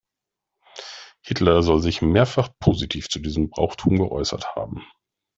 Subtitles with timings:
[1.23, 4.81] Hitler soll sich mehrfach positiv zu diesem Brauchtum geäußert haben.